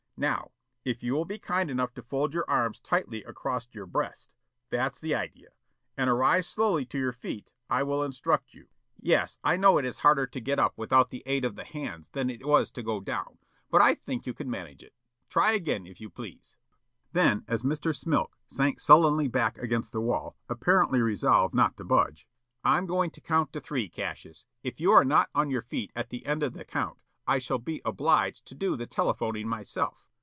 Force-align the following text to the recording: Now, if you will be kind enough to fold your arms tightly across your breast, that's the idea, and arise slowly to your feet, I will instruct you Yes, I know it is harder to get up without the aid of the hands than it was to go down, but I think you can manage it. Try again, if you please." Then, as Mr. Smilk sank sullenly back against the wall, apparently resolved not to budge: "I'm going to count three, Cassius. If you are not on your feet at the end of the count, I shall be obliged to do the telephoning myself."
Now, 0.17 0.51
if 0.85 1.01
you 1.01 1.13
will 1.13 1.25
be 1.25 1.39
kind 1.39 1.71
enough 1.71 1.95
to 1.95 2.03
fold 2.03 2.35
your 2.35 2.47
arms 2.47 2.79
tightly 2.79 3.23
across 3.23 3.67
your 3.73 3.87
breast, 3.87 4.35
that's 4.69 4.99
the 4.99 5.15
idea, 5.15 5.49
and 5.97 6.11
arise 6.11 6.45
slowly 6.45 6.85
to 6.89 6.99
your 6.99 7.11
feet, 7.11 7.53
I 7.71 7.81
will 7.81 8.03
instruct 8.03 8.53
you 8.53 8.67
Yes, 8.99 9.39
I 9.43 9.57
know 9.57 9.79
it 9.79 9.85
is 9.85 9.97
harder 9.97 10.27
to 10.27 10.39
get 10.39 10.59
up 10.59 10.77
without 10.77 11.09
the 11.09 11.23
aid 11.25 11.43
of 11.43 11.55
the 11.55 11.63
hands 11.63 12.09
than 12.09 12.29
it 12.29 12.45
was 12.45 12.69
to 12.69 12.83
go 12.83 12.99
down, 12.99 13.39
but 13.71 13.81
I 13.81 13.95
think 13.95 14.27
you 14.27 14.35
can 14.35 14.47
manage 14.47 14.83
it. 14.83 14.93
Try 15.27 15.53
again, 15.53 15.87
if 15.87 15.99
you 15.99 16.07
please." 16.11 16.55
Then, 17.13 17.43
as 17.47 17.63
Mr. 17.63 17.91
Smilk 17.91 18.37
sank 18.45 18.79
sullenly 18.79 19.27
back 19.27 19.57
against 19.57 19.91
the 19.91 20.01
wall, 20.01 20.37
apparently 20.47 21.01
resolved 21.01 21.55
not 21.55 21.75
to 21.77 21.83
budge: 21.83 22.27
"I'm 22.63 22.85
going 22.85 23.09
to 23.09 23.21
count 23.21 23.53
three, 23.63 23.89
Cassius. 23.89 24.45
If 24.61 24.79
you 24.79 24.91
are 24.91 25.03
not 25.03 25.31
on 25.33 25.49
your 25.49 25.63
feet 25.63 25.91
at 25.95 26.11
the 26.11 26.27
end 26.27 26.43
of 26.43 26.53
the 26.53 26.63
count, 26.63 26.99
I 27.25 27.39
shall 27.39 27.57
be 27.59 27.81
obliged 27.83 28.45
to 28.45 28.53
do 28.53 28.75
the 28.75 28.85
telephoning 28.85 29.47
myself." 29.47 30.07